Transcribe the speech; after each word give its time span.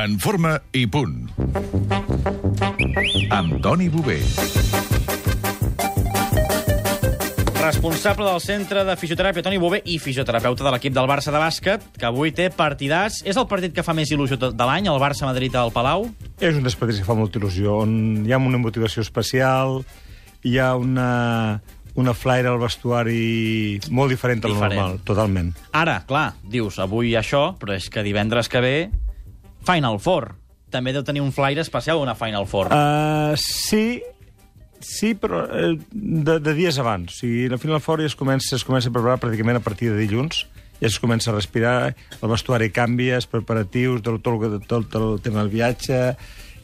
En 0.00 0.16
forma 0.22 0.54
i 0.72 0.86
punt. 0.88 1.28
Amb 3.36 3.58
Toni 3.60 3.88
Bové. 3.92 4.20
Responsable 7.60 8.24
del 8.24 8.40
Centre 8.40 8.84
de 8.88 8.94
Fisioteràpia 8.96 9.44
Toni 9.44 9.58
Bové 9.60 9.82
i 9.84 9.98
fisioterapeuta 10.00 10.64
de 10.64 10.72
l'equip 10.72 10.94
del 10.96 11.08
Barça 11.10 11.34
de 11.34 11.42
bàsquet, 11.42 11.84
que 12.00 12.08
avui 12.08 12.32
té 12.32 12.48
partidàs. 12.54 13.20
És 13.28 13.36
el 13.36 13.48
partit 13.50 13.74
que 13.76 13.84
fa 13.84 13.92
més 13.96 14.12
il·lusió 14.14 14.38
tot 14.40 14.56
de 14.56 14.68
l'any, 14.70 14.88
el 14.88 15.02
Barça-Madrid 15.02 15.58
al 15.60 15.74
Palau? 15.74 16.08
És 16.40 16.56
un 16.56 16.64
dels 16.64 16.78
partits 16.80 17.02
que 17.02 17.08
fa 17.10 17.18
molta 17.18 17.38
il·lusió, 17.42 17.82
on 17.84 18.24
hi 18.24 18.32
ha 18.32 18.40
una 18.40 18.62
motivació 18.62 19.04
especial, 19.04 19.82
hi 20.48 20.56
ha 20.56 20.72
una, 20.80 21.60
una 22.00 22.14
flaire 22.16 22.48
al 22.48 22.58
vestuari 22.62 23.78
molt 23.92 24.16
diferent 24.16 24.40
del 24.40 24.56
Diferent. 24.56 24.80
normal, 24.80 24.98
totalment. 25.04 25.52
Ara, 25.76 26.00
clar, 26.08 26.30
dius, 26.48 26.80
avui 26.80 27.12
això, 27.20 27.50
però 27.60 27.76
és 27.76 27.90
que 27.92 28.02
divendres 28.06 28.48
que 28.48 28.64
ve, 28.64 28.76
Final 29.66 30.00
Four. 30.02 30.32
També 30.70 30.94
deu 30.94 31.02
tenir 31.06 31.22
un 31.24 31.32
flaire 31.34 31.62
especial 31.64 32.00
una 32.00 32.14
Final 32.18 32.46
Four. 32.46 32.70
Uh, 32.70 33.34
sí, 33.40 34.00
sí, 34.80 35.14
però 35.18 35.44
eh, 35.50 35.74
de, 35.90 36.38
de 36.40 36.54
dies 36.56 36.78
abans. 36.78 37.12
O 37.12 37.22
sigui, 37.24 37.48
la 37.50 37.58
Final 37.58 37.82
Four 37.84 38.04
ja 38.04 38.10
es 38.10 38.16
comença, 38.18 38.54
es 38.56 38.66
comença 38.66 38.90
a 38.90 38.94
preparar 38.94 39.20
pràcticament 39.22 39.60
a 39.60 39.64
partir 39.64 39.90
de 39.90 39.98
dilluns, 40.00 40.44
ja 40.80 40.88
es 40.88 41.00
comença 41.02 41.32
a 41.32 41.36
respirar, 41.36 41.94
el 42.20 42.32
vestuari 42.32 42.70
canvia, 42.74 43.18
els 43.20 43.28
preparatius, 43.30 44.04
tot, 44.06 44.22
tot, 44.22 44.68
tot, 44.68 45.00
el 45.00 45.18
tema 45.24 45.44
del 45.44 45.52
viatge... 45.56 46.04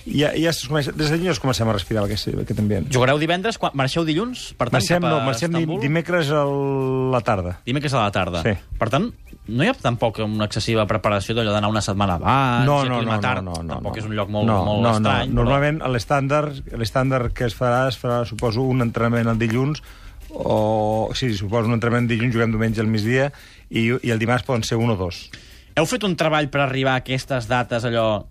Ja, 0.06 0.28
ja 0.38 0.52
es 0.52 0.60
comença, 0.68 0.92
des 0.94 1.08
de 1.10 1.16
dilluns 1.18 1.40
comencem 1.42 1.66
a 1.66 1.72
respirar 1.74 2.04
aquest, 2.06 2.28
aquest 2.30 2.60
ambient. 2.62 2.84
Jugareu 2.94 3.18
divendres? 3.18 3.56
Quan... 3.58 3.72
Marxeu 3.74 4.04
dilluns? 4.06 4.52
Per 4.54 4.68
tant, 4.68 4.76
Marxem, 4.76 5.00
cap 5.02 5.08
a 5.08 5.14
no, 5.16 5.24
marxem 5.26 5.50
Estambul? 5.50 5.80
dimecres 5.82 6.30
a 6.30 6.44
la 6.46 7.20
tarda. 7.26 7.56
Dimecres 7.66 7.96
a 7.96 8.04
la 8.04 8.12
tarda. 8.14 8.42
Sí. 8.46 8.52
Per 8.78 8.88
tant, 8.92 9.08
no 9.48 9.66
hi 9.66 9.70
ha 9.72 9.74
tampoc 9.74 10.20
una 10.22 10.46
excessiva 10.46 10.84
preparació 10.86 11.34
d'allò 11.34 11.50
d'anar 11.56 11.70
una 11.72 11.82
setmana 11.82 12.20
abans 12.20 12.66
No, 12.66 12.84
no, 12.84 12.84
no, 12.84 12.88
no, 12.88 13.00
aclimatar-te. 13.00 13.42
no, 13.48 13.56
no, 13.62 13.74
Tampoc 13.74 13.96
no. 13.96 14.02
és 14.02 14.06
un 14.06 14.14
lloc 14.14 14.30
molt, 14.30 14.46
no, 14.46 14.60
molt 14.68 14.82
no, 14.86 14.94
estrany. 15.00 15.32
No. 15.34 15.40
Normalment 15.42 15.82
l'estàndard 15.90 16.70
l'estàndard 16.78 17.34
que 17.34 17.48
es 17.50 17.58
farà 17.58 17.88
es 17.90 17.98
farà, 17.98 18.22
suposo, 18.30 18.62
un 18.62 18.86
entrenament 18.86 19.26
el 19.34 19.38
dilluns 19.42 19.82
o... 20.30 21.10
Sí, 21.18 21.32
suposo, 21.34 21.66
un 21.66 21.74
entrenament 21.80 22.06
dilluns, 22.10 22.34
juguem 22.34 22.54
diumenge 22.54 22.82
al 22.82 22.90
migdia 22.90 23.32
i, 23.70 23.88
i 23.90 24.14
el 24.14 24.22
dimarts 24.22 24.46
poden 24.46 24.62
ser 24.62 24.78
un 24.78 24.94
o 24.94 24.96
dos. 24.96 25.26
Però... 25.32 25.42
Heu 25.76 25.84
fet 25.84 26.06
un 26.08 26.14
treball 26.16 26.46
per 26.48 26.62
arribar 26.64 26.94
a 26.96 27.00
aquestes 27.02 27.44
dates, 27.50 27.84
allò, 27.84 28.22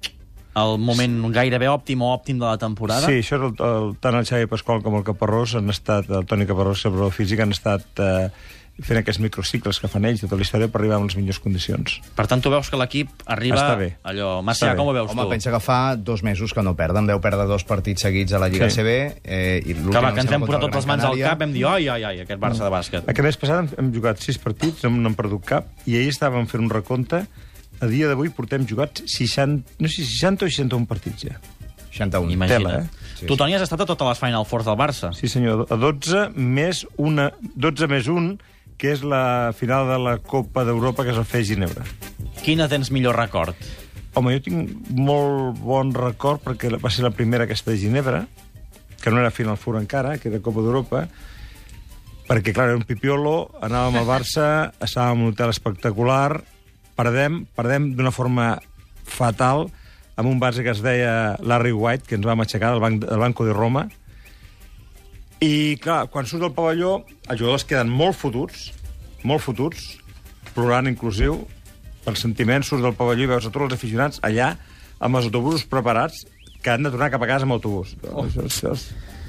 al 0.55 0.77
moment 0.79 1.17
gairebé 1.35 1.67
òptim 1.71 2.01
o 2.01 2.11
òptim 2.15 2.39
de 2.39 2.47
la 2.47 2.57
temporada? 2.57 3.05
Sí, 3.07 3.19
això 3.21 3.37
és 3.37 3.47
el, 3.51 3.55
el, 3.59 3.95
tant 4.03 4.15
el 4.15 4.25
Xavi 4.27 4.47
Pasqual 4.51 4.81
com 4.85 4.95
el 4.99 5.03
Caparrós 5.07 5.55
han 5.59 5.69
estat, 5.73 6.07
el 6.09 6.25
Toni 6.25 6.47
Caparrós, 6.47 6.85
el 6.87 6.99
físic, 7.11 7.41
han 7.43 7.51
estat 7.51 7.83
eh, 7.99 8.29
fent 8.75 8.97
aquests 8.99 9.21
microcicles 9.23 9.77
que 9.79 9.87
fan 9.87 10.03
ells, 10.07 10.19
tota 10.25 10.35
la 10.35 10.43
història, 10.43 10.67
per 10.67 10.81
arribar 10.81 10.97
a 10.97 11.03
les 11.05 11.15
millors 11.15 11.37
condicions. 11.39 11.93
Per 12.17 12.25
tant, 12.27 12.41
tu 12.43 12.51
veus 12.51 12.67
que 12.67 12.75
l'equip 12.79 13.07
arriba... 13.31 13.55
Està 13.55 13.77
bé. 13.79 13.85
Allò, 14.03 14.33
Està 14.41 14.47
Macià, 14.49 14.71
bé. 14.73 14.79
com 14.81 14.89
ho 14.91 14.95
veus 14.97 15.11
Home, 15.13 15.23
tu? 15.23 15.31
pensa 15.31 15.53
que 15.53 15.61
fa 15.63 15.77
dos 15.95 16.23
mesos 16.27 16.51
que 16.51 16.63
no 16.65 16.73
perden. 16.75 17.07
Deu 17.07 17.21
perdre 17.23 17.45
dos 17.47 17.63
partits 17.63 18.03
seguits 18.03 18.35
a 18.35 18.41
la 18.43 18.49
Lliga 18.51 18.67
Sí. 18.69 18.81
CB. 18.81 18.95
Eh, 19.23 19.61
i 19.63 19.77
l'últim 19.77 19.95
Que, 19.95 20.03
va, 20.03 20.11
que 20.17 20.25
ens 20.25 20.31
hem 20.35 20.43
posat 20.43 20.59
el 20.59 20.65
totes 20.67 20.81
les 20.83 20.89
mans 20.91 21.03
al 21.07 21.13
Canària. 21.15 21.29
cap, 21.31 21.45
hem 21.47 21.53
dit, 21.55 21.63
ai, 21.71 21.87
ai, 21.87 22.03
ai, 22.03 22.19
aquest 22.25 22.41
Barça 22.43 22.67
de 22.67 22.73
bàsquet. 22.75 23.07
Aquest 23.15 23.27
mes 23.29 23.39
passat 23.45 23.61
hem, 23.63 23.71
hem 23.79 23.93
jugat 23.95 24.19
sis 24.27 24.37
partits, 24.43 24.83
no 24.83 24.91
n'hem 24.91 25.15
perdut 25.15 25.47
cap, 25.47 25.71
i 25.87 25.95
ahir 25.95 26.11
estàvem 26.11 26.43
fent 26.51 26.63
un 26.67 26.69
recompte. 26.75 27.23
A 27.83 27.89
dia 27.91 28.07
d'avui 28.07 28.31
portem 28.33 28.65
jugats 28.67 29.03
60, 29.11 29.77
no 29.79 29.91
sé, 29.91 30.05
60 30.07 30.47
o 30.47 30.49
61 30.49 30.87
partits 30.89 31.27
ja. 31.27 31.39
61. 31.95 32.31
Imagina't. 32.31 32.63
Tela, 32.63 32.79
eh? 32.81 33.15
Sí, 33.15 33.25
tu, 33.25 33.37
Toni, 33.39 33.55
has 33.55 33.63
estat 33.63 33.85
a 33.85 33.87
totes 33.87 34.09
les 34.09 34.19
Final 34.19 34.45
Fours 34.47 34.67
del 34.67 34.75
Barça. 34.79 35.13
Sí, 35.15 35.29
senyor, 35.31 35.65
a 35.71 35.77
12 35.79 36.27
més 36.35 36.83
una, 36.99 37.29
12 37.55 37.87
més 37.91 38.09
un, 38.11 38.33
que 38.77 38.91
és 38.91 39.03
la 39.07 39.53
final 39.55 39.87
de 39.87 39.99
la 40.03 40.17
Copa 40.19 40.65
d'Europa 40.67 41.05
que 41.05 41.13
es 41.13 41.19
va 41.19 41.27
fer 41.27 41.43
a 41.43 41.47
Ginebra. 41.47 41.85
Quina 42.43 42.67
tens 42.71 42.91
millor 42.91 43.15
record? 43.15 43.55
Home, 44.15 44.35
jo 44.35 44.43
tinc 44.43 44.89
molt 44.95 45.59
bon 45.63 45.93
record 45.95 46.43
perquè 46.43 46.73
va 46.79 46.91
ser 46.91 47.05
la 47.07 47.13
primera 47.15 47.47
aquesta 47.47 47.71
de 47.71 47.79
Ginebra, 47.79 48.25
que 49.01 49.11
no 49.11 49.21
era 49.21 49.31
Final 49.31 49.59
Four 49.59 49.79
encara, 49.79 50.17
que 50.19 50.29
era 50.31 50.43
Copa 50.43 50.63
d'Europa, 50.63 51.05
perquè, 52.27 52.51
clar, 52.51 52.71
era 52.71 52.79
un 52.79 52.83
pipiolo, 52.87 53.35
anàvem 53.63 54.01
al 54.01 54.09
Barça, 54.09 54.49
estàvem 54.85 55.21
en 55.21 55.29
un 55.29 55.35
hotel 55.35 55.55
espectacular, 55.55 56.41
perdem, 56.95 57.43
perdem 57.55 57.91
d'una 57.97 58.13
forma 58.15 58.55
fatal, 59.05 59.67
amb 60.15 60.29
un 60.31 60.39
base 60.39 60.63
que 60.63 60.71
es 60.71 60.81
deia 60.83 61.35
Larry 61.43 61.73
White, 61.75 62.07
que 62.07 62.15
ens 62.15 62.25
vam 62.25 62.41
aixecar 62.43 62.71
del, 62.73 62.81
banc, 62.83 63.03
del 63.03 63.19
Banco 63.21 63.45
de 63.47 63.53
Roma, 63.55 63.87
i, 65.43 65.75
clar, 65.83 66.05
quan 66.09 66.25
surt 66.25 66.45
del 66.45 66.53
pavelló, 66.55 67.01
els 67.27 67.39
jugadors 67.41 67.65
queden 67.67 67.91
molt 67.91 68.15
fotuts, 68.17 68.69
molt 69.27 69.43
fotuts, 69.43 69.83
plorant 70.55 70.87
inclusiu, 70.87 71.41
pel 72.05 72.15
sentiment, 72.17 72.63
surts 72.63 72.85
del 72.85 72.95
pavelló 72.95 73.27
i 73.27 73.31
veus 73.33 73.47
a 73.47 73.51
tots 73.51 73.67
els 73.67 73.75
aficionats 73.75 74.21
allà, 74.25 74.53
amb 75.03 75.19
els 75.19 75.27
autobusos 75.27 75.65
preparats, 75.67 76.23
que 76.63 76.71
han 76.73 76.85
de 76.87 76.89
tornar 76.89 77.11
cap 77.13 77.21
a 77.21 77.27
casa 77.29 77.45
amb 77.45 77.53
autobús. 77.57 77.91
Oh. 78.09 78.23
Això, 78.23 78.45
això 78.47 78.71
és, 78.73 78.85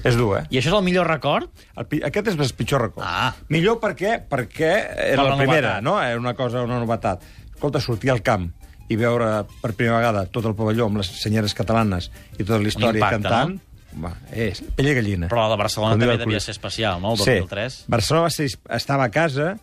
és 0.08 0.14
dur, 0.16 0.30
eh? 0.38 0.44
I 0.54 0.60
això 0.60 0.70
és 0.70 0.76
el 0.78 0.84
millor 0.86 1.08
record? 1.10 1.50
El, 1.74 1.98
aquest 2.08 2.30
és 2.32 2.38
el 2.38 2.52
pitjor 2.56 2.86
record. 2.86 3.04
Ah. 3.04 3.34
Millor 3.52 3.76
perquè, 3.82 4.14
perquè 4.30 4.70
era 5.10 5.18
Per 5.18 5.26
la 5.26 5.34
la, 5.34 5.40
primera, 5.42 5.74
novetat. 5.74 5.84
no? 5.84 5.98
Era 6.00 6.22
una 6.22 6.32
cosa, 6.38 6.62
una 6.64 6.78
novetat. 6.80 7.26
Escolta, 7.56 7.80
sortir 7.80 8.12
al 8.12 8.22
camp 8.22 8.50
i 8.92 8.98
veure 9.00 9.30
per 9.62 9.72
primera 9.74 9.98
vegada 9.98 10.26
tot 10.30 10.46
el 10.46 10.54
pavelló 10.54 10.86
amb 10.86 11.00
les 11.00 11.08
senyeres 11.18 11.56
catalanes 11.58 12.10
i 12.36 12.44
tota 12.44 12.60
la 12.62 12.70
història 12.70 13.00
impacte, 13.00 13.22
cantant, 13.24 13.56
no? 13.96 14.12
és 14.30 14.60
pell 14.76 14.90
de 14.92 14.96
gallina. 15.00 15.30
Però 15.32 15.46
la 15.46 15.54
de 15.54 15.62
Barcelona 15.64 15.96
també 15.98 16.18
devia 16.20 16.42
ser 16.42 16.54
especial, 16.54 17.00
no? 17.02 17.16
El 17.16 17.24
2003. 17.24 17.80
Sí. 17.80 17.88
Barcelona 17.96 18.28
va 18.28 18.34
ser, 18.34 18.50
estava 18.76 19.08
a 19.08 19.12
casa, 19.14 19.54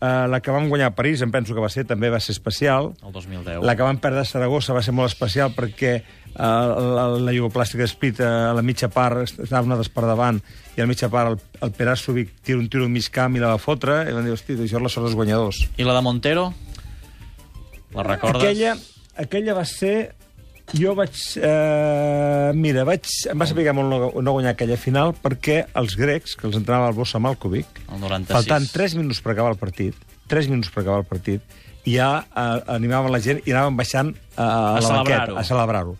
eh, 0.00 0.26
la 0.28 0.40
que 0.44 0.52
vam 0.54 0.68
guanyar 0.68 0.92
a 0.92 0.94
París, 0.98 1.22
em 1.22 1.32
penso 1.32 1.54
que 1.54 1.64
va 1.64 1.70
ser, 1.72 1.86
també 1.88 2.10
va 2.10 2.20
ser 2.20 2.34
especial. 2.36 2.92
El 3.06 3.12
2010. 3.14 3.62
La 3.64 3.76
que 3.76 3.86
vam 3.86 3.98
perdre 4.02 4.26
a 4.26 4.28
Saragossa 4.28 4.76
va 4.76 4.82
ser 4.84 4.94
molt 4.96 5.10
especial 5.10 5.54
perquè 5.56 5.94
eh, 5.96 6.04
la, 6.38 7.08
la 7.16 7.34
jugoplàstica 7.34 7.84
d'Esplit 7.84 8.20
eh, 8.20 8.28
a 8.28 8.54
la 8.56 8.64
mitja 8.66 8.90
part 8.92 9.24
estava 9.24 9.64
nosaltres 9.64 9.92
per 9.94 10.06
davant 10.08 10.40
i 10.76 10.80
a 10.80 10.84
la 10.84 10.90
mitja 10.90 11.10
part 11.12 11.32
el, 11.32 11.40
el 11.64 11.74
Perasovic 11.74 12.40
tira 12.42 12.60
un 12.60 12.68
tiro 12.68 12.86
al 12.86 12.94
mig 12.94 13.10
camp 13.14 13.36
i 13.36 13.42
la 13.42 13.54
va 13.54 13.62
fotre 13.62 14.02
i 14.08 14.14
van 14.16 14.26
dir, 14.26 14.34
hosti, 14.36 14.58
això 14.58 14.78
és 14.78 14.88
la 14.88 14.92
sort 14.92 15.08
dels 15.08 15.18
guanyadors. 15.18 15.64
I 15.78 15.86
la 15.88 15.96
de 15.96 16.04
Montero? 16.06 16.50
La 17.94 18.04
recordes? 18.06 18.42
Aquella, 18.42 18.76
aquella 19.16 19.54
va 19.58 19.66
ser... 19.68 20.14
Jo 20.76 20.92
vaig... 20.92 21.14
Eh, 21.40 22.50
mira, 22.52 22.82
vaig, 22.84 23.06
em 23.32 23.40
va 23.40 23.46
saber 23.48 23.64
molt 23.72 23.88
no, 23.88 24.10
no 24.20 24.34
guanyar 24.36 24.52
aquella 24.52 24.76
final 24.76 25.14
perquè 25.16 25.62
els 25.80 25.94
grecs, 25.96 26.34
que 26.36 26.44
els 26.44 26.58
entrenava 26.58 26.90
el 26.90 26.98
Bossa 26.98 27.20
Malkovic, 27.24 27.80
El 27.86 28.02
96. 28.02 28.34
faltant 28.34 28.68
3 28.74 28.98
minuts 29.00 29.22
per 29.24 29.32
acabar 29.32 29.54
el 29.54 29.60
partit, 29.62 29.96
3 30.28 30.50
minuts 30.52 30.68
per 30.74 30.82
acabar 30.82 31.00
el 31.00 31.08
partit, 31.08 31.56
ja 31.88 32.10
eh, 32.20 32.60
animaven 32.74 33.14
la 33.16 33.22
gent 33.24 33.40
i 33.46 33.54
anaven 33.54 33.80
baixant 33.80 34.12
eh, 34.12 34.20
a, 34.44 34.76
A 34.76 34.84
la 34.84 34.92
banqueta, 34.98 35.38
a 35.40 35.46
celebrar-ho. 35.48 35.96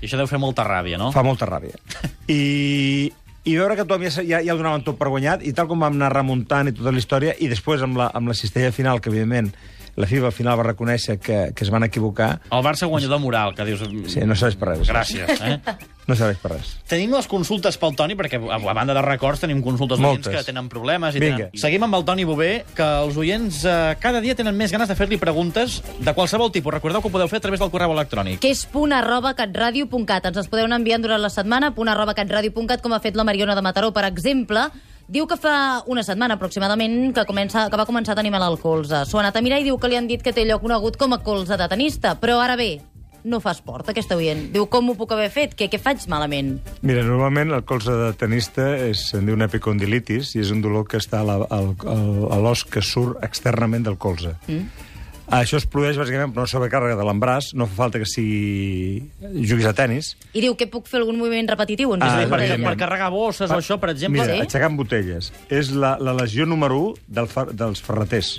I 0.00 0.08
això 0.08 0.16
deu 0.16 0.28
fer 0.32 0.40
molta 0.40 0.64
ràbia, 0.64 0.96
no? 1.00 1.10
Fa 1.12 1.24
molta 1.26 1.48
ràbia. 1.48 1.76
I, 2.32 3.12
i 3.44 3.52
veure 3.60 3.76
que 3.76 3.84
tothom 3.84 4.08
ja, 4.08 4.24
ja, 4.24 4.40
ja 4.44 4.56
ho 4.56 4.60
donaven 4.60 4.84
tot 4.86 4.96
per 4.96 5.12
guanyat, 5.12 5.44
i 5.44 5.52
tal 5.56 5.68
com 5.68 5.84
vam 5.84 6.00
anar 6.00 6.08
remuntant 6.16 6.72
i 6.72 6.76
tota 6.76 6.92
la 6.92 7.04
història, 7.04 7.36
i 7.36 7.52
després 7.52 7.84
amb 7.84 8.00
la, 8.00 8.08
amb 8.16 8.32
la 8.32 8.38
cistella 8.38 8.72
final, 8.72 9.04
que 9.04 9.12
evidentment 9.12 9.52
la 9.96 10.06
FIBA 10.06 10.28
al 10.28 10.32
final 10.36 10.58
va 10.60 10.68
reconèixer 10.70 11.18
que, 11.18 11.38
que 11.56 11.64
es 11.64 11.70
van 11.72 11.84
equivocar, 11.84 12.40
El 12.52 12.62
Barça 12.64 12.86
guanyador 12.86 13.20
moral, 13.20 13.54
que 13.56 13.64
dius... 13.64 13.80
sí, 14.12 14.20
no 14.24 14.36
serveix 14.36 14.56
per 14.60 14.74
res. 14.74 14.88
Gràcies, 14.88 15.40
eh? 15.40 15.60
No 16.06 16.14
serveix 16.14 16.36
per 16.38 16.52
res. 16.52 16.68
Tenim 16.86 17.10
les 17.16 17.26
consultes 17.26 17.74
pel 17.82 17.96
Toni, 17.98 18.14
perquè 18.14 18.38
a 18.38 18.60
a 18.60 18.74
banda 18.78 18.94
de 18.94 19.02
records 19.02 19.40
tenim 19.42 19.58
consultes 19.64 19.98
Moltes. 19.98 20.28
oients 20.30 20.44
que 20.44 20.52
tenen 20.52 20.68
problemes. 20.70 21.16
I 21.16 21.22
Vinga. 21.24 21.48
tenen... 21.48 21.58
Seguim 21.58 21.82
amb 21.82 21.96
el 21.98 22.04
Toni 22.06 22.22
Bové, 22.28 22.50
que 22.78 22.86
els 23.02 23.16
oients 23.18 23.64
eh, 23.66 23.96
cada 23.98 24.20
dia 24.22 24.36
tenen 24.38 24.54
més 24.54 24.70
ganes 24.70 24.86
de 24.86 24.94
fer-li 24.94 25.18
preguntes 25.18 25.80
de 25.98 26.14
qualsevol 26.14 26.52
tipus. 26.54 26.70
Recordeu 26.76 27.02
que 27.02 27.10
ho 27.10 27.14
podeu 27.16 27.26
fer 27.26 27.40
a 27.40 27.44
través 27.48 27.58
del 27.58 27.72
correu 27.74 27.90
electrònic. 27.96 28.38
que 28.38 28.52
és 28.54 28.62
punt 28.70 28.94
arroba 28.94 29.34
catradio.cat. 29.34 30.30
Ens 30.30 30.38
els 30.44 30.46
podeu 30.52 30.68
anar 30.70 30.78
enviant 30.78 31.02
durant 31.02 31.18
la 31.20 31.32
setmana, 31.32 31.72
punt 31.74 31.90
arroba 31.90 32.14
catradio.cat, 32.14 32.84
com 32.86 32.94
ha 32.94 33.00
fet 33.02 33.18
la 33.18 33.24
Mariona 33.26 33.56
de 33.58 33.66
Mataró, 33.66 33.90
per 33.96 34.04
exemple. 34.06 34.68
Diu 35.06 35.28
que 35.30 35.36
fa 35.38 35.84
una 35.86 36.02
setmana 36.02 36.34
aproximadament 36.34 37.12
que, 37.14 37.22
comença, 37.28 37.68
que 37.70 37.78
va 37.78 37.86
començar 37.86 38.16
a 38.16 38.18
tenir 38.18 38.32
mal 38.34 38.42
al 38.42 38.58
colze. 38.58 39.04
S'ho 39.06 39.20
ha 39.20 39.22
anat 39.22 39.38
a 39.38 39.42
mirar 39.44 39.60
i 39.62 39.66
diu 39.68 39.78
que 39.78 39.90
li 39.90 39.94
han 39.98 40.08
dit 40.10 40.22
que 40.22 40.34
té 40.34 40.42
lloc 40.48 40.64
conegut 40.64 40.98
com 40.98 41.14
a 41.14 41.20
colze 41.22 41.54
de 41.54 41.68
tenista. 41.70 42.16
Però 42.18 42.40
ara 42.42 42.56
bé, 42.58 42.80
no 43.26 43.38
fa 43.42 43.52
esport, 43.54 43.86
aquesta 43.90 44.16
oient. 44.18 44.48
Diu, 44.54 44.66
com 44.70 44.90
ho 44.90 44.96
puc 44.98 45.14
haver 45.14 45.28
fet? 45.34 45.54
Què, 45.58 45.68
què 45.70 45.78
faig 45.82 46.08
malament? 46.10 46.56
Mira, 46.82 47.04
normalment 47.06 47.54
el 47.54 47.62
colze 47.68 47.94
de 47.94 48.10
tenista 48.18 48.66
és, 48.88 49.06
se'n 49.12 49.30
diu 49.30 49.38
una 49.38 49.46
epicondilitis 49.46 50.34
i 50.34 50.42
és 50.42 50.50
un 50.54 50.62
dolor 50.64 50.88
que 50.90 50.98
està 50.98 51.22
a 51.22 52.40
l'os 52.42 52.66
que 52.66 52.82
surt 52.82 53.22
externament 53.26 53.86
del 53.86 53.98
colze. 54.02 54.34
Mm. 54.46 54.85
Això 55.34 55.58
es 55.58 55.66
produeix 55.66 55.96
bàsicament 55.98 56.30
per 56.34 56.44
una 56.44 56.50
sobrecàrrega 56.50 56.96
de 57.00 57.04
l'embràs, 57.08 57.52
no 57.58 57.66
fa 57.66 57.74
falta 57.84 57.98
que 57.98 58.06
sigui... 58.06 59.02
juguis 59.48 59.66
a 59.66 59.72
tennis. 59.74 60.12
I 60.34 60.40
diu 60.44 60.54
que 60.58 60.68
puc 60.70 60.86
fer 60.86 61.00
algun 61.00 61.18
moviment 61.18 61.48
repetitiu? 61.50 61.96
Ah, 61.98 62.20
dir, 62.20 62.28
per, 62.30 62.40
per 62.62 62.76
carregar 62.78 63.10
bosses 63.10 63.50
o 63.50 63.58
això, 63.58 63.80
per 63.82 63.90
exemple... 63.90 64.20
Mira, 64.22 64.34
sí? 64.36 64.44
aixecant 64.46 64.76
botelles. 64.78 65.32
És 65.50 65.72
la, 65.74 65.96
la 65.98 66.14
lesió 66.14 66.46
número 66.46 66.78
1 66.92 67.08
del 67.18 67.26
fer, 67.32 67.48
dels 67.58 67.82
ferreters. 67.82 68.36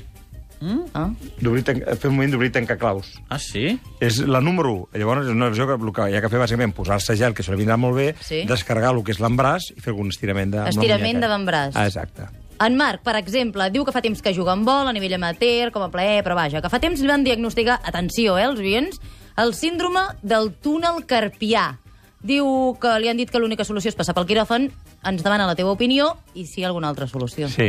Ah. 0.97 1.11
D'obrir, 1.37 1.61
tan- 1.67 1.83
fer 2.01 2.09
un 2.09 2.15
moment 2.15 2.31
d'obrir 2.33 2.49
tancar 2.55 2.79
claus. 2.81 3.11
Ah, 3.29 3.37
sí? 3.37 3.75
És 4.01 4.17
la 4.25 4.39
número 4.41 4.71
1. 4.73 4.97
Llavors 5.03 5.27
és 5.27 5.35
una 5.35 5.51
lesió 5.51 5.67
que 5.69 5.75
el 5.77 5.91
que 5.93 6.07
hi 6.09 6.15
ha 6.17 6.21
que 6.23 6.31
fer 6.33 6.39
bàsicament 6.41 6.73
posar-se 6.73 7.13
gel, 7.19 7.35
que 7.37 7.43
això 7.45 7.53
li 7.53 7.59
vindrà 7.61 7.77
molt 7.77 7.99
bé, 7.99 8.07
Sí. 8.25 8.41
descarregar 8.49 8.95
el 8.95 9.03
que 9.05 9.13
és 9.13 9.19
l'embràs 9.21 9.69
i 9.75 9.81
fer 9.83 9.91
algun 9.93 10.09
estirament 10.09 10.55
de... 10.55 10.63
Estirament 10.71 11.19
muñeca. 11.19 11.27
d'avantbraç. 11.27 11.75
Ah, 11.77 11.85
exacte. 11.91 12.25
En 12.59 12.75
Marc, 12.75 13.03
per 13.05 13.15
exemple, 13.19 13.69
diu 13.69 13.83
que 13.85 13.91
fa 13.93 14.01
temps 14.01 14.21
que 14.21 14.33
juga 14.33 14.53
amb 14.55 14.65
vol 14.65 14.87
a 14.89 14.93
nivell 14.95 15.13
amateur, 15.13 15.71
com 15.71 15.83
a 15.85 15.89
plaer, 15.93 16.23
però 16.25 16.33
vaja, 16.35 16.61
que 16.61 16.69
fa 16.73 16.79
temps 16.81 16.99
li 17.01 17.07
van 17.07 17.23
diagnosticar, 17.23 17.79
atenció, 17.85 18.37
eh, 18.37 18.43
els 18.49 18.59
oients, 18.59 18.99
El 19.37 19.53
síndrome 19.53 20.01
del 20.23 20.47
túnel 20.65 21.03
carpià. 21.05 21.77
Diu 22.25 22.73
que 22.81 22.95
li 22.97 23.07
han 23.07 23.17
dit 23.17 23.29
que 23.29 23.37
l'única 23.37 23.61
solució 23.63 23.91
és 23.91 23.95
passar 23.95 24.15
pel 24.17 24.25
quiròfan. 24.25 24.71
Ens 25.05 25.21
demana 25.21 25.45
la 25.45 25.53
teva 25.53 25.69
opinió 25.75 26.15
i 26.33 26.47
si 26.49 26.61
hi 26.61 26.63
ha 26.63 26.71
alguna 26.71 26.89
altra 26.89 27.05
solució. 27.05 27.45
Sí. 27.47 27.67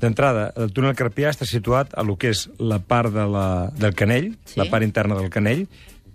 D'entrada, 0.00 0.52
el 0.54 0.70
túnel 0.72 0.94
carpià 0.94 1.32
està 1.32 1.42
situat 1.44 1.90
a 1.98 2.04
lo 2.06 2.14
que 2.16 2.30
és 2.30 2.44
la 2.60 2.78
part 2.78 3.10
de 3.10 3.24
la, 3.26 3.72
del 3.74 3.96
canell, 3.98 4.36
Sí. 4.44 4.60
la 4.60 4.68
part 4.70 4.84
interna 4.84 5.16
del 5.18 5.28
canell, 5.28 5.66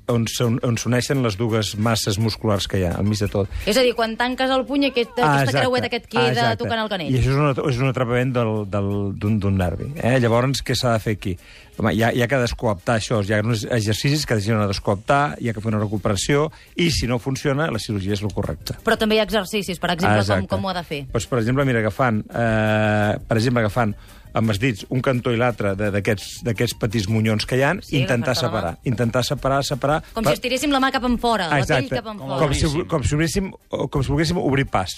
on 0.07 0.25
on 0.63 0.77
s'uneixen 0.77 1.21
les 1.23 1.37
dues 1.37 1.75
masses 1.77 2.17
musculars 2.19 2.67
que 2.67 2.79
hi 2.79 2.83
ha, 2.87 2.95
al 2.97 3.05
mig 3.05 3.19
de 3.19 3.27
tot. 3.31 3.49
És 3.65 3.77
a 3.77 3.81
dir, 3.85 3.93
quan 3.95 4.17
tanques 4.17 4.49
el 4.49 4.65
puny, 4.65 4.85
aquest, 4.89 5.11
aquesta 5.17 5.43
exacte. 5.43 5.59
creueta 5.59 5.89
que 5.89 5.95
et 6.01 6.07
queda 6.07 6.29
exacte. 6.31 6.63
tocant 6.63 6.81
el 6.83 6.89
canell. 6.89 7.11
I 7.13 7.19
això 7.19 7.31
és 7.31 7.37
un, 7.61 7.69
és 7.71 7.77
un 7.79 7.87
atrapament 7.89 8.33
del- 8.33 8.69
del- 8.69 9.13
d'un 9.19 9.57
nervi. 9.57 9.91
Eh? 10.01 10.19
Llavors, 10.19 10.63
què 10.63 10.75
s'ha 10.75 10.93
de 10.93 10.99
fer 10.99 11.13
aquí? 11.19 11.37
Home, 11.77 11.93
hi 11.95 12.01
ha, 12.03 12.11
hi 12.13 12.21
ha 12.21 12.27
que 12.27 12.37
descoaptar 12.37 12.97
això, 12.99 13.21
hi 13.23 13.33
ha 13.33 13.39
uns 13.41 13.63
exercicis 13.63 14.25
que 14.27 14.35
deixen 14.35 14.59
de 14.59 14.67
descoaptar, 14.67 15.37
hi 15.39 15.49
ha 15.49 15.53
que 15.53 15.61
fer 15.61 15.71
una 15.71 15.79
recuperació, 15.79 16.51
i 16.75 16.91
si 16.91 17.07
no 17.07 17.17
funciona, 17.17 17.69
la 17.71 17.79
cirurgia 17.79 18.13
és 18.13 18.21
el 18.21 18.33
correcte. 18.33 18.75
Però 18.83 18.97
també 18.99 19.15
hi 19.15 19.19
ha 19.19 19.23
exercicis, 19.23 19.79
per 19.79 19.91
exemple, 19.95 20.25
com, 20.27 20.47
com 20.47 20.65
ho 20.65 20.69
ha 20.69 20.73
de 20.73 20.83
fer. 20.83 21.05
Doncs, 21.13 21.25
per 21.31 21.39
exemple, 21.39 21.65
mira, 21.65 21.79
agafant, 21.79 22.19
eh, 22.29 23.17
per 23.27 23.37
exemple, 23.37 23.61
agafant 23.63 23.95
amb 24.33 24.49
els 24.53 24.59
dits 24.59 24.85
un 24.89 25.01
cantó 25.01 25.31
i 25.33 25.37
l'altre 25.37 25.75
de- 25.75 25.91
d'aquests 25.91 26.43
d'aquests 26.43 26.77
petits 26.79 27.07
monyons 27.09 27.45
que 27.45 27.57
hi 27.57 27.63
ha, 27.63 27.73
Sí, 27.81 27.99
intentar 28.01 28.35
separar. 28.35 28.77
Intentar 28.83 29.23
separar, 29.25 29.63
separar... 29.63 30.01
Com 30.13 30.23
per- 30.23 30.31
si 30.33 30.39
estiréssim 30.41 30.71
la 30.71 30.79
mà 30.79 30.91
cap 30.91 31.03
en 31.05 31.17
fora, 31.19 31.47
la 31.51 31.65
pell 31.65 31.89
cap 31.89 32.07
en 32.07 32.17
Com 32.19 32.53
si, 32.53 32.67
com, 32.87 33.03
si 33.03 33.41
com 33.89 34.03
si 34.03 34.09
volguéssim 34.11 34.37
obrir 34.37 34.67
pas. 34.71 34.93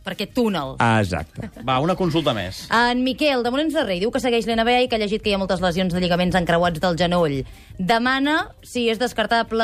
Per 0.00 0.14
aquest 0.14 0.30
túnel. 0.32 0.76
Ah, 0.80 1.02
exacte. 1.02 1.50
Va, 1.60 1.74
una 1.84 1.92
consulta 1.94 2.32
més. 2.32 2.62
En 2.72 3.02
Miquel, 3.04 3.42
de 3.44 3.50
Molins 3.52 3.74
de 3.76 3.82
Rei, 3.84 3.98
diu 4.00 4.08
que 4.10 4.18
segueix 4.18 4.46
l'NBA 4.48 4.78
i 4.86 4.88
que 4.88 4.96
ha 4.96 4.98
llegit 5.02 5.20
que 5.20 5.28
hi 5.28 5.34
ha 5.36 5.38
moltes 5.42 5.60
lesions 5.60 5.92
de 5.92 6.00
lligaments 6.00 6.34
encreuats 6.40 6.80
del 6.80 6.96
genoll. 6.96 7.42
Demana 7.76 8.38
si 8.64 8.86
és 8.88 8.98
descartable, 8.98 9.60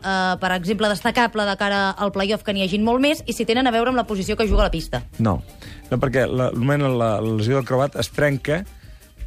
eh, 0.00 0.36
per 0.40 0.52
exemple, 0.56 0.88
destacable 0.88 1.44
de 1.44 1.56
cara 1.60 1.90
al 1.90 2.12
playoff 2.12 2.42
que 2.44 2.54
n'hi 2.54 2.64
hagin 2.64 2.82
molt 2.82 3.00
més 3.04 3.22
i 3.26 3.32
si 3.36 3.44
tenen 3.44 3.66
a 3.66 3.70
veure 3.76 3.92
amb 3.92 4.00
la 4.00 4.06
posició 4.08 4.36
que 4.40 4.48
juga 4.48 4.62
a 4.62 4.68
la 4.68 4.70
pista. 4.72 5.02
No, 5.18 5.42
no 5.90 5.98
perquè 6.00 6.26
la, 6.28 6.50
la, 6.54 6.88
la 6.88 7.10
lesió 7.24 7.58
del 7.58 7.68
creuat 7.68 7.98
es 8.00 8.10
trenca 8.14 8.62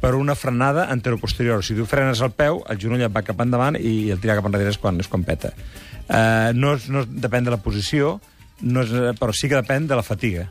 per 0.00 0.14
una 0.14 0.34
frenada 0.38 0.86
anteroposterior. 0.92 1.64
Si 1.64 1.74
tu 1.74 1.86
frenes 1.86 2.20
el 2.22 2.30
peu, 2.30 2.62
el 2.70 2.78
genoll 2.80 3.02
et 3.02 3.14
va 3.14 3.24
cap 3.26 3.40
endavant 3.42 3.78
i 3.78 4.10
el 4.14 4.20
tirar 4.22 4.38
cap 4.38 4.48
enrere 4.50 4.70
és 4.70 4.78
quan, 4.78 4.98
és 5.02 5.10
quan 5.10 5.26
peta. 5.26 5.52
Uh, 6.08 6.54
no, 6.54 6.76
no 6.88 7.04
depèn 7.08 7.48
de 7.48 7.52
la 7.54 7.60
posició, 7.62 8.16
no 8.62 8.84
és, 8.86 8.94
però 9.18 9.34
sí 9.34 9.50
que 9.50 9.58
depèn 9.58 9.88
de 9.90 9.98
la 9.98 10.06
fatiga. 10.06 10.46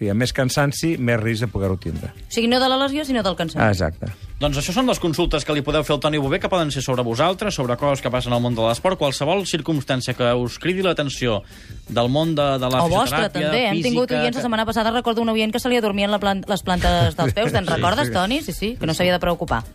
Sigui, 0.00 0.08
a 0.08 0.14
més 0.16 0.32
cansanci, 0.32 0.94
més 0.96 1.18
risc 1.20 1.44
de 1.44 1.48
poder-ho 1.52 1.74
tindre. 1.76 2.08
O 2.16 2.32
sigui, 2.32 2.48
no 2.48 2.56
de 2.56 2.68
la 2.72 2.78
lesió, 2.80 3.04
sinó 3.04 3.20
del 3.22 3.34
cansament. 3.36 3.66
Ah, 3.66 3.74
exacte. 3.74 4.08
Doncs 4.40 4.56
això 4.56 4.72
són 4.72 4.86
les 4.88 4.96
consultes 4.98 5.44
que 5.44 5.52
li 5.52 5.60
podeu 5.60 5.84
fer 5.84 5.92
al 5.92 6.00
Toni 6.00 6.16
Bové, 6.16 6.38
que 6.40 6.48
poden 6.48 6.70
ser 6.72 6.80
sobre 6.80 7.04
vosaltres, 7.04 7.52
sobre 7.54 7.76
coses 7.76 8.00
que 8.00 8.08
passen 8.08 8.32
al 8.32 8.40
món 8.40 8.56
de 8.56 8.64
l'esport, 8.64 8.96
qualsevol 8.96 9.44
circumstància 9.44 10.14
que 10.16 10.30
us 10.40 10.56
cridi 10.58 10.80
l'atenció 10.86 11.42
del 11.90 12.08
món 12.08 12.32
de, 12.34 12.46
de 12.62 12.70
la 12.72 12.80
O 12.80 12.88
vostre, 12.88 13.26
fisioteràpia, 13.26 13.50
també. 13.50 13.60
Hem 13.66 13.76
física... 13.76 13.90
tingut 13.90 14.14
oients 14.16 14.40
la 14.40 14.46
setmana 14.46 14.64
passada, 14.64 14.94
recordo 14.96 15.20
un 15.20 15.34
oient 15.34 15.52
que 15.52 15.60
se 15.60 15.68
li 15.68 15.76
adormien 15.76 16.08
la 16.10 16.18
plan 16.22 16.40
les 16.48 16.64
plantes 16.64 17.12
dels 17.20 17.36
peus. 17.36 17.52
Te'n 17.58 17.68
Sí, 17.68 17.74
recordes, 17.76 18.08
sí. 18.08 18.16
Toni? 18.16 18.40
Sí, 18.40 18.56
sí, 18.56 18.72
que 18.80 18.88
no 18.88 18.96
s'havia 18.96 19.18
de 19.18 19.20
preocupar. 19.20 19.66